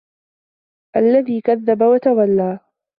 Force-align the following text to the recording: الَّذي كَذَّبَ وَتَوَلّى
الَّذي 0.97 1.41
كَذَّبَ 1.41 1.81
وَتَوَلّى 1.81 2.59